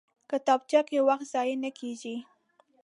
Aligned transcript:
کتابچه 0.29 0.79
کې 0.87 0.97
وخت 1.07 1.25
ضایع 1.33 1.55
نه 1.63 1.71
کېږي 1.79 2.15